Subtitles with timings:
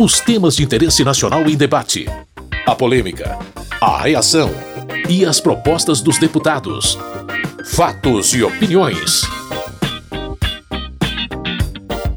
[0.00, 2.06] Os temas de interesse nacional em debate.
[2.64, 3.36] A polêmica.
[3.80, 4.48] A reação.
[5.08, 6.96] E as propostas dos deputados.
[7.64, 9.22] Fatos e opiniões.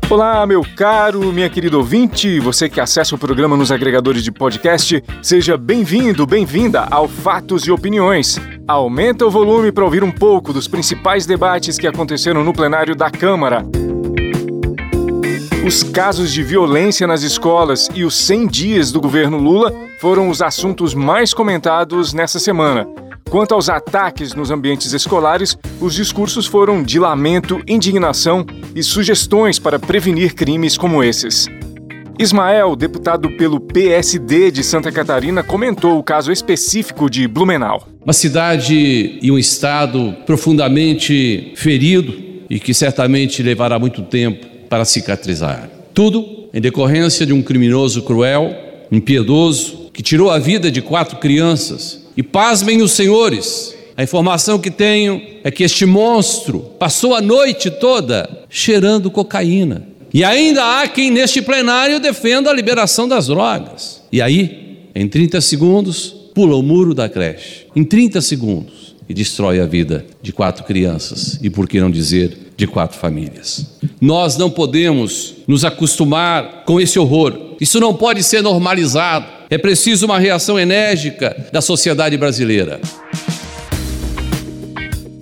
[0.07, 5.03] Olá, meu caro, minha querida ouvinte, você que acessa o programa nos agregadores de podcast,
[5.23, 8.39] seja bem-vindo, bem-vinda ao Fatos e Opiniões.
[8.67, 13.09] Aumenta o volume para ouvir um pouco dos principais debates que aconteceram no plenário da
[13.09, 13.65] Câmara.
[15.63, 20.41] Os casos de violência nas escolas e os 100 dias do governo Lula foram os
[20.41, 22.88] assuntos mais comentados nessa semana.
[23.30, 28.44] Quanto aos ataques nos ambientes escolares, os discursos foram de lamento, indignação
[28.76, 31.48] e sugestões para prevenir crimes como esses.
[32.17, 37.88] Ismael, deputado pelo PSD de Santa Catarina, comentou o caso específico de Blumenau.
[38.03, 42.14] Uma cidade e um estado profundamente ferido
[42.50, 45.70] e que certamente levará muito tempo para cicatrizar.
[45.93, 48.55] Tudo em decorrência de um criminoso cruel,
[48.89, 54.72] impiedoso, que tirou a vida de quatro crianças e pasmem os senhores, a informação que
[54.72, 59.86] tenho é que este monstro passou a noite toda cheirando cocaína.
[60.13, 64.02] E ainda há quem neste plenário defenda a liberação das drogas.
[64.09, 67.66] E aí, em 30 segundos, pula o muro da creche.
[67.75, 68.95] Em 30 segundos.
[69.09, 71.38] E destrói a vida de quatro crianças.
[71.41, 73.66] E por que não dizer de quatro famílias?
[74.00, 77.56] Nós não podemos nos acostumar com esse horror.
[77.59, 79.26] Isso não pode ser normalizado.
[79.50, 82.80] É preciso uma reação enérgica da sociedade brasileira.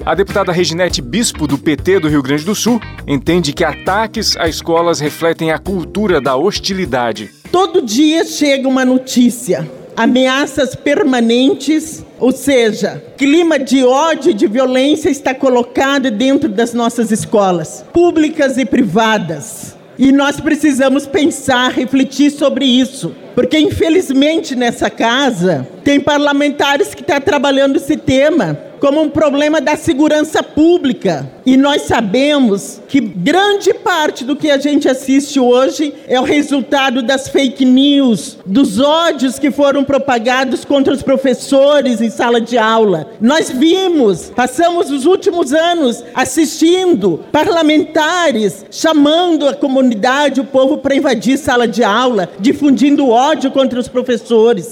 [0.06, 4.50] A deputada Reginete Bispo, do PT do Rio Grande do Sul, entende que ataques a
[4.50, 7.30] escolas refletem a cultura da hostilidade.
[7.52, 15.10] Todo dia chega uma notícia, ameaças permanentes, ou seja, clima de ódio e de violência
[15.10, 19.78] está colocado dentro das nossas escolas, públicas e privadas.
[19.98, 23.14] E nós precisamos pensar, refletir sobre isso.
[23.36, 29.60] Porque, infelizmente, nessa casa, tem parlamentares que estão tá trabalhando esse tema como um problema
[29.60, 31.30] da segurança pública.
[31.46, 37.02] E nós sabemos que grande parte do que a gente assiste hoje é o resultado
[37.02, 43.08] das fake news, dos ódios que foram propagados contra os professores em sala de aula.
[43.20, 51.38] Nós vimos, passamos os últimos anos assistindo parlamentares chamando a comunidade, o povo para invadir
[51.38, 54.72] sala de aula, difundindo ódio contra os professores.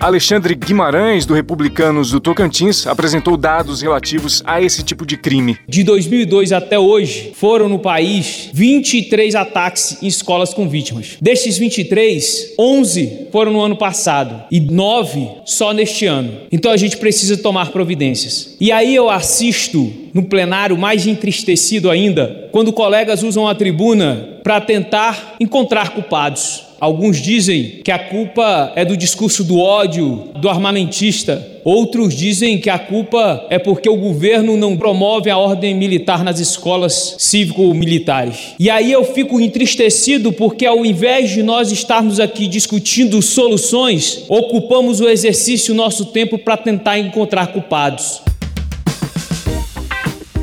[0.00, 5.56] Alexandre Guimarães, do Republicanos do Tocantins, apresentou dados relativos a esse tipo de crime.
[5.68, 11.16] De 2002 até hoje, foram no país 23 ataques em escolas com vítimas.
[11.20, 16.32] Destes 23, 11 foram no ano passado e 9 só neste ano.
[16.52, 18.56] Então a gente precisa tomar providências.
[18.60, 24.60] E aí eu assisto no plenário mais entristecido ainda, quando colegas usam a tribuna para
[24.60, 26.62] tentar encontrar culpados.
[26.84, 31.42] Alguns dizem que a culpa é do discurso do ódio, do armamentista.
[31.64, 36.38] Outros dizem que a culpa é porque o governo não promove a ordem militar nas
[36.38, 38.54] escolas cívico-militares.
[38.60, 45.00] E aí eu fico entristecido porque, ao invés de nós estarmos aqui discutindo soluções, ocupamos
[45.00, 48.20] o exercício nosso tempo para tentar encontrar culpados.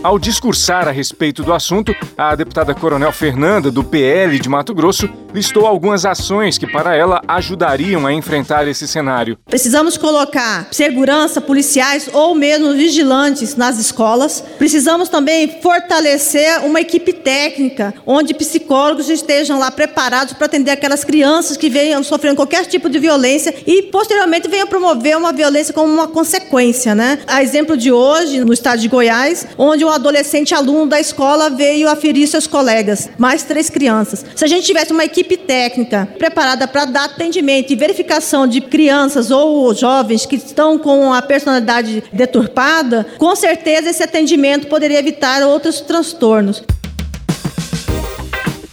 [0.04, 5.08] Ao discursar a respeito do assunto, a deputada Coronel Fernanda, do PL de Mato Grosso,
[5.32, 9.38] listou algumas ações que, para ela, ajudariam a enfrentar esse cenário.
[9.46, 14.44] Precisamos colocar segurança, policiais ou mesmo vigilantes nas escolas.
[14.58, 21.58] Precisamos também fortalecer uma equipe técnica, onde psicólogos estejam lá preparados para atender aquelas crianças
[21.58, 26.08] que venham sofrendo qualquer tipo de violência e, posteriormente, venham promover uma violência como uma
[26.08, 26.96] consequência.
[26.96, 27.20] Né?
[27.28, 31.90] A exemplo de hoje, no estado de Goiás, onde um adolescente aluno da escola veio
[31.90, 34.26] aferir seus colegas, mais três crianças.
[34.36, 39.32] Se a gente tivesse uma equipe técnica preparada para dar atendimento e verificação de crianças
[39.32, 45.82] ou jovens que estão com a personalidade deturpada, com certeza esse atendimento poderia evitar outros
[45.82, 46.64] transtornos.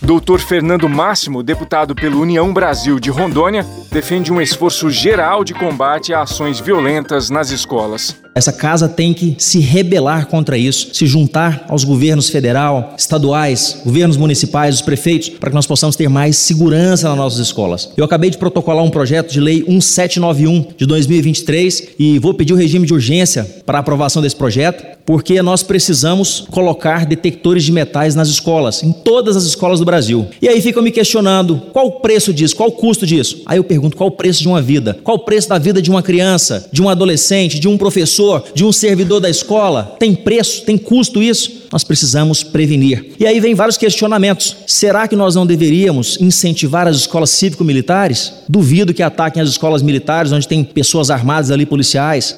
[0.00, 6.14] Doutor Fernando Máximo, deputado pelo União Brasil de Rondônia, defende um esforço geral de combate
[6.14, 8.16] a ações violentas nas escolas.
[8.38, 14.16] Essa casa tem que se rebelar contra isso, se juntar aos governos federal, estaduais, governos
[14.16, 17.90] municipais, os prefeitos, para que nós possamos ter mais segurança nas nossas escolas.
[17.96, 22.56] Eu acabei de protocolar um projeto de lei 1791 de 2023 e vou pedir o
[22.56, 28.28] regime de urgência para aprovação desse projeto, porque nós precisamos colocar detectores de metais nas
[28.28, 30.28] escolas, em todas as escolas do Brasil.
[30.40, 33.42] E aí ficam me questionando qual o preço disso, qual o custo disso.
[33.46, 35.90] Aí eu pergunto qual o preço de uma vida, qual o preço da vida de
[35.90, 39.96] uma criança, de um adolescente, de um professor professor, de um servidor da escola?
[39.98, 41.66] Tem preço, tem custo isso?
[41.72, 43.12] Nós precisamos prevenir.
[43.18, 44.56] E aí vem vários questionamentos.
[44.66, 48.32] Será que nós não deveríamos incentivar as escolas cívico-militares?
[48.48, 52.34] Duvido que ataquem as escolas militares, onde tem pessoas armadas ali, policiais.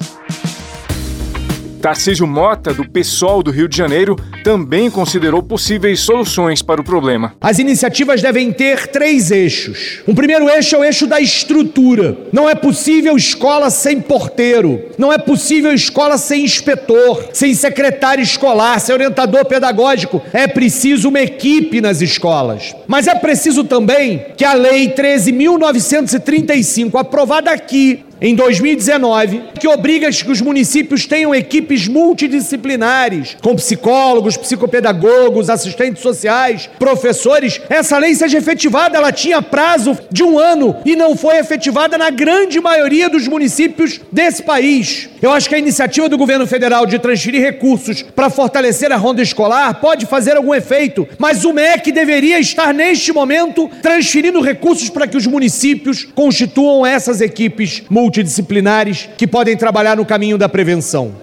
[1.81, 7.33] Tarcísio Mota, do PSOL do Rio de Janeiro, também considerou possíveis soluções para o problema.
[7.41, 10.03] As iniciativas devem ter três eixos.
[10.05, 12.15] O primeiro eixo é o eixo da estrutura.
[12.31, 18.79] Não é possível escola sem porteiro, não é possível escola sem inspetor, sem secretário escolar,
[18.79, 20.21] sem orientador pedagógico.
[20.31, 22.75] É preciso uma equipe nas escolas.
[22.87, 30.31] Mas é preciso também que a Lei 13.935, aprovada aqui em 2019, que obriga que
[30.31, 37.59] os municípios tenham equipes multidisciplinares, com psicólogos, psicopedagogos, assistentes sociais, professores.
[37.67, 42.11] Essa lei seja efetivada, ela tinha prazo de um ano e não foi efetivada na
[42.11, 45.09] grande maioria dos municípios desse país.
[45.19, 49.21] Eu acho que a iniciativa do governo federal de transferir recursos para fortalecer a ronda
[49.21, 55.07] escolar pode fazer algum efeito, mas o MEC deveria estar neste momento transferindo recursos para
[55.07, 61.15] que os municípios constituam essas equipes multidisciplinares multidisciplinares que podem trabalhar no caminho da prevenção.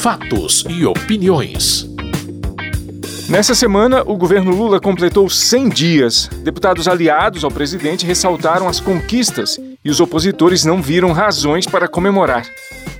[0.00, 1.86] Fatos e opiniões.
[3.28, 6.30] Nessa semana, o governo Lula completou 100 dias.
[6.42, 12.46] Deputados aliados ao presidente ressaltaram as conquistas e os opositores não viram razões para comemorar.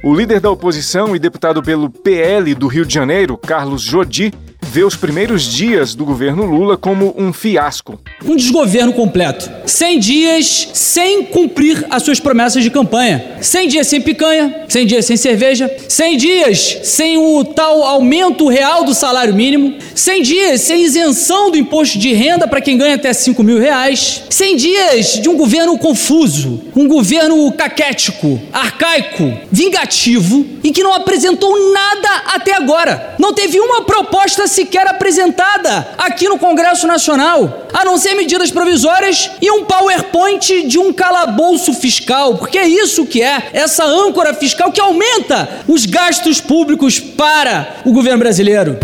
[0.05, 4.35] O líder da oposição e deputado pelo PL do Rio de Janeiro, Carlos Jodi,
[4.73, 8.01] vê os primeiros dias do governo Lula como um fiasco.
[8.25, 9.51] Um desgoverno completo.
[9.67, 13.37] 100 dias sem cumprir as suas promessas de campanha.
[13.43, 18.83] 100 dias sem picanha, 100 dias sem cerveja, 100 dias sem o tal aumento real
[18.83, 23.13] do salário mínimo, 100 dias sem isenção do imposto de renda para quem ganha até
[23.13, 30.73] 5 mil reais, 100 dias de um governo confuso, um governo caquético, arcaico, vingativo e
[30.73, 33.17] que não apresentou nada até agora.
[33.19, 39.33] Não teve uma proposta sequer apresentada aqui no Congresso Nacional, a não ser medidas provisórias
[39.41, 44.71] e um PowerPoint de um calabouço fiscal, porque é isso que é, essa âncora fiscal
[44.71, 48.79] que aumenta os gastos públicos para o governo brasileiro.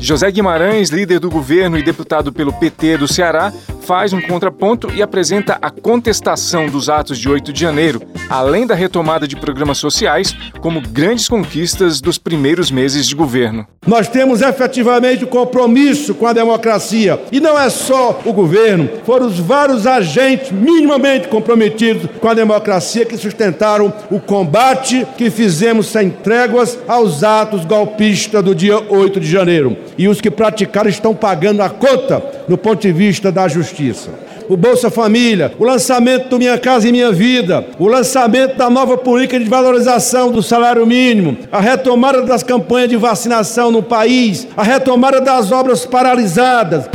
[0.00, 3.52] José Guimarães, líder do governo e deputado pelo PT do Ceará,
[3.84, 8.00] faz um contraponto e apresenta a contestação dos atos de 8 de janeiro,
[8.30, 13.66] além da retomada de programas sociais, como grandes conquistas dos primeiros meses de governo.
[13.86, 17.20] Nós temos efetivamente o compromisso com a democracia.
[17.30, 23.04] E não é só o governo, foram os vários agentes minimamente comprometidos com a democracia
[23.04, 29.30] que sustentaram o combate que fizemos sem tréguas aos atos golpistas do dia 8 de
[29.30, 29.76] janeiro.
[29.98, 34.10] E os que praticaram estão pagando a conta no ponto de vista da justiça
[34.48, 38.96] o Bolsa Família, o lançamento do Minha Casa e Minha Vida, o lançamento da nova
[38.96, 44.62] política de valorização do salário mínimo, a retomada das campanhas de vacinação no país, a
[44.62, 46.88] retomada das obras paralisadas.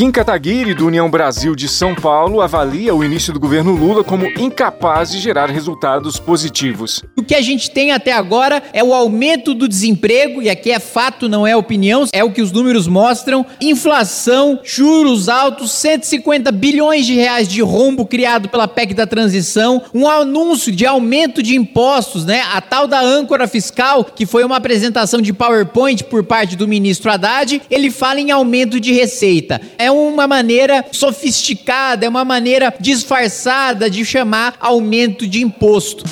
[0.00, 4.24] Kim Kataguiri, do União Brasil de São Paulo, avalia o início do governo Lula como
[4.24, 7.04] incapaz de gerar resultados positivos.
[7.18, 10.78] O que a gente tem até agora é o aumento do desemprego, e aqui é
[10.78, 17.04] fato, não é opinião, é o que os números mostram: inflação, juros altos, 150 bilhões
[17.04, 22.24] de reais de rombo criado pela PEC da transição, um anúncio de aumento de impostos,
[22.24, 22.40] né?
[22.54, 27.10] A tal da âncora fiscal, que foi uma apresentação de PowerPoint por parte do ministro
[27.10, 29.60] Haddad, ele fala em aumento de receita.
[29.76, 36.04] É é uma maneira sofisticada, é uma maneira disfarçada de chamar aumento de imposto.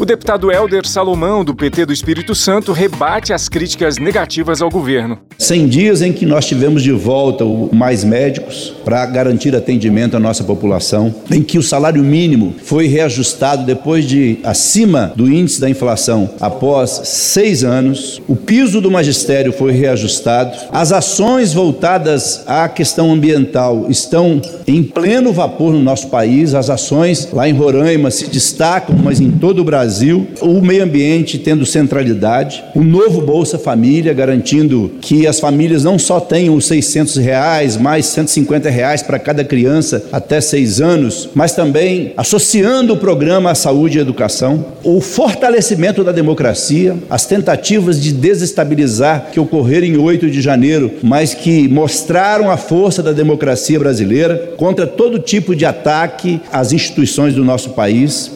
[0.00, 5.18] O deputado Helder Salomão, do PT do Espírito Santo, rebate as críticas negativas ao governo.
[5.36, 10.42] 100 dias em que nós tivemos de volta mais médicos para garantir atendimento à nossa
[10.42, 16.30] população, em que o salário mínimo foi reajustado depois de acima do índice da inflação
[16.40, 23.84] após seis anos, o piso do magistério foi reajustado, as ações voltadas à questão ambiental
[23.90, 29.20] estão em pleno vapor no nosso país, as ações lá em Roraima se destacam, mas
[29.20, 34.92] em todo o Brasil Brasil, o meio ambiente tendo centralidade, o novo Bolsa Família garantindo
[35.00, 40.04] que as famílias não só tenham os 600 reais, mais 150 reais para cada criança
[40.12, 46.12] até seis anos, mas também associando o programa à saúde e educação, o fortalecimento da
[46.12, 52.56] democracia, as tentativas de desestabilizar que ocorreram em 8 de janeiro, mas que mostraram a
[52.56, 58.30] força da democracia brasileira contra todo tipo de ataque às instituições do nosso país.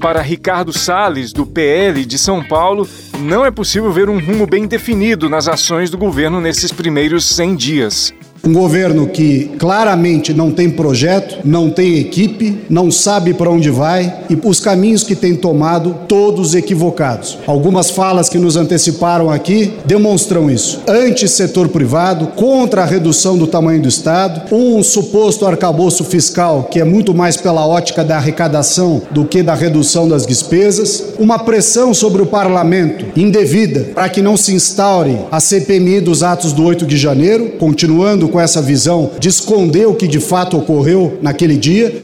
[0.00, 2.88] Para Ricardo Salles, do PL de São Paulo,
[3.18, 7.56] não é possível ver um rumo bem definido nas ações do governo nesses primeiros 100
[7.56, 8.14] dias.
[8.42, 14.20] Um governo que claramente não tem projeto, não tem equipe, não sabe para onde vai
[14.30, 17.38] e os caminhos que tem tomado, todos equivocados.
[17.46, 20.80] Algumas falas que nos anteciparam aqui demonstram isso.
[20.88, 26.84] Anti-setor privado, contra a redução do tamanho do Estado, um suposto arcabouço fiscal que é
[26.84, 32.22] muito mais pela ótica da arrecadação do que da redução das despesas, uma pressão sobre
[32.22, 36.96] o parlamento indevida para que não se instaure a CPMI dos atos do 8 de
[36.96, 42.02] janeiro, continuando com essa visão de esconder o que de fato ocorreu naquele dia.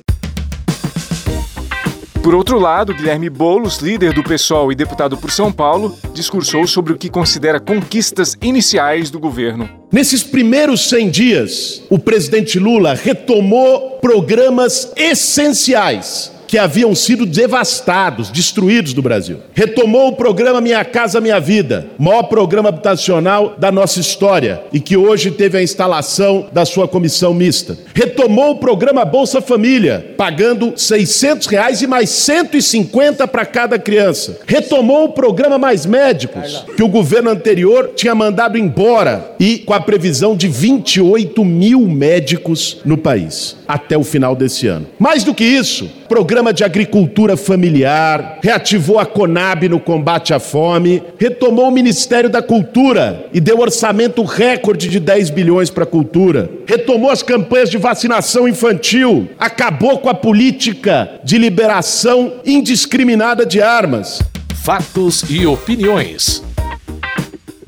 [2.23, 6.93] Por outro lado, Guilherme Boulos, líder do PSOL e deputado por São Paulo, discursou sobre
[6.93, 9.69] o que considera conquistas iniciais do governo.
[9.93, 18.95] Nesses primeiros 100 dias, o presidente Lula retomou programas essenciais que haviam sido devastados, destruídos
[18.95, 19.39] no Brasil.
[19.53, 24.97] Retomou o programa Minha Casa Minha Vida, maior programa habitacional da nossa história e que
[24.97, 27.77] hoje teve a instalação da sua comissão mista.
[27.95, 34.39] Retomou o programa Bolsa Família, pagando 600 reais e mais 150 para cada criança.
[34.47, 39.81] Retomou o programa Mais Médicos, que o governo anterior tinha mandado embora e com a
[39.81, 44.87] previsão de 28 mil médicos no país até o final desse ano.
[44.99, 51.03] Mais do que isso, programa de agricultura familiar, reativou a Conab no combate à fome,
[51.19, 56.51] retomou o Ministério da Cultura e deu orçamento recorde de 10 bilhões para a cultura,
[56.67, 64.23] retomou as campanhas de vacinação infantil, acabou com a política de liberação indiscriminada de armas.
[64.63, 66.43] Fatos e opiniões.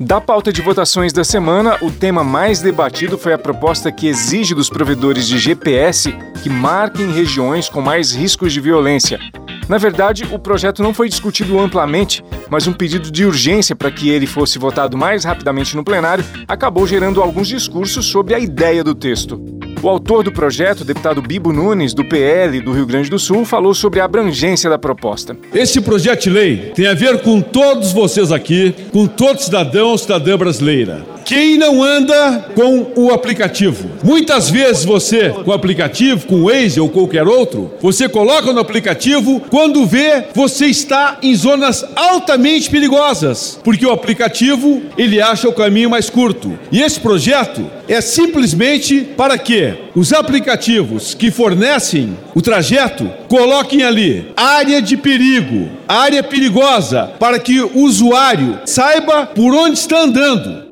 [0.01, 4.55] Da pauta de votações da semana, o tema mais debatido foi a proposta que exige
[4.55, 9.19] dos provedores de GPS que marquem regiões com mais riscos de violência.
[9.67, 14.09] Na verdade, o projeto não foi discutido amplamente, mas um pedido de urgência para que
[14.09, 18.95] ele fosse votado mais rapidamente no plenário acabou gerando alguns discursos sobre a ideia do
[18.95, 19.39] texto.
[19.81, 23.73] O autor do projeto, deputado Bibo Nunes, do PL do Rio Grande do Sul, falou
[23.73, 25.37] sobre a abrangência da proposta.
[25.53, 29.97] Esse projeto de lei tem a ver com todos vocês aqui, com todo cidadão ou
[29.97, 31.18] cidadã brasileira.
[31.29, 33.87] Quem não anda com o aplicativo?
[34.03, 38.59] Muitas vezes você, com o aplicativo, com o Waze ou qualquer outro, você coloca no
[38.59, 45.53] aplicativo, quando vê, você está em zonas altamente perigosas, porque o aplicativo, ele acha o
[45.53, 46.57] caminho mais curto.
[46.71, 54.31] E esse projeto é simplesmente para que os aplicativos que fornecem o trajeto coloquem ali
[54.35, 60.68] área de perigo, área perigosa, para que o usuário saiba por onde está andando.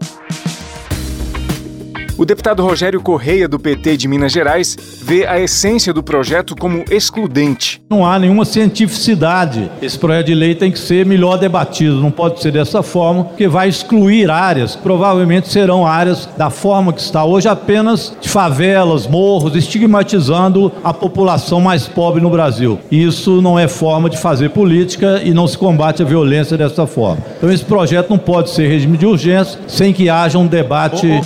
[2.17, 6.83] O deputado Rogério Correia, do PT de Minas Gerais, vê a essência do projeto como
[6.89, 7.79] excludente.
[7.87, 9.69] Não há nenhuma cientificidade.
[9.83, 13.47] Esse projeto de lei tem que ser melhor debatido, não pode ser dessa forma, porque
[13.47, 19.05] vai excluir áreas que provavelmente serão áreas da forma que está hoje, apenas de favelas,
[19.05, 22.79] morros, estigmatizando a população mais pobre no Brasil.
[22.89, 27.23] Isso não é forma de fazer política e não se combate a violência dessa forma.
[27.37, 31.21] Então, esse projeto não pode ser regime de urgência sem que haja um debate.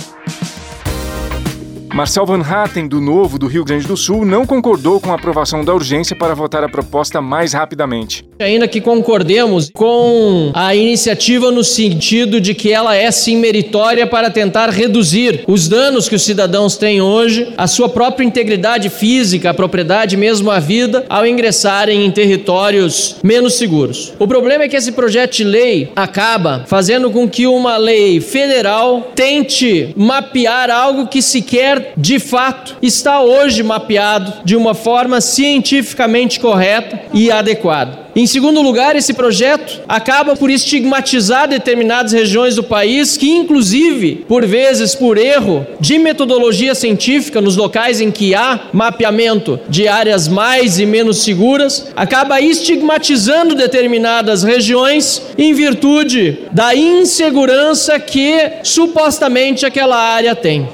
[1.94, 5.62] Marcel Van Hatten, do Novo do Rio Grande do Sul, não concordou com a aprovação
[5.62, 8.26] da urgência para votar a proposta mais rapidamente.
[8.42, 14.30] Ainda que concordemos com a iniciativa no sentido de que ela é sim meritória para
[14.30, 19.54] tentar reduzir os danos que os cidadãos têm hoje, a sua própria integridade física, a
[19.54, 24.12] propriedade, mesmo a vida, ao ingressarem em territórios menos seguros.
[24.18, 29.12] O problema é que esse projeto de lei acaba fazendo com que uma lei federal
[29.14, 37.00] tente mapear algo que sequer de fato está hoje mapeado de uma forma cientificamente correta
[37.12, 38.02] e adequada.
[38.14, 44.46] Em segundo lugar, esse projeto acaba por estigmatizar determinadas regiões do país que, inclusive, por
[44.46, 50.78] vezes por erro de metodologia científica nos locais em que há mapeamento de áreas mais
[50.78, 60.36] e menos seguras, acaba estigmatizando determinadas regiões em virtude da insegurança que supostamente aquela área
[60.36, 60.68] tem.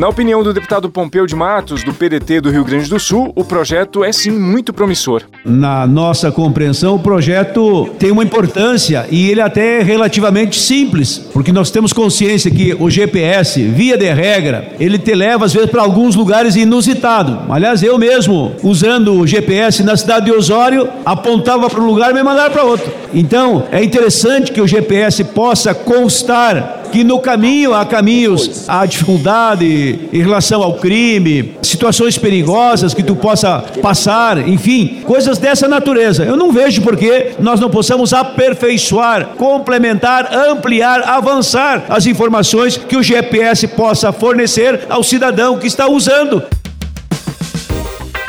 [0.00, 3.44] Na opinião do deputado Pompeu de Matos, do PDT do Rio Grande do Sul, o
[3.44, 5.24] projeto é sim muito promissor.
[5.44, 11.52] Na nossa compreensão, o projeto tem uma importância e ele até é relativamente simples, porque
[11.52, 15.82] nós temos consciência que o GPS, via de regra, ele te leva às vezes para
[15.82, 17.36] alguns lugares inusitados.
[17.50, 22.14] Aliás, eu mesmo, usando o GPS na cidade de Osório, apontava para um lugar e
[22.14, 22.90] me mandava para outro.
[23.12, 30.08] Então, é interessante que o GPS possa constar que no caminho há caminhos, há dificuldade
[30.12, 36.24] em relação ao crime, situações perigosas que tu possa passar, enfim, coisas dessa natureza.
[36.24, 42.96] Eu não vejo por que nós não possamos aperfeiçoar, complementar, ampliar, avançar as informações que
[42.96, 46.42] o GPS possa fornecer ao cidadão que está usando.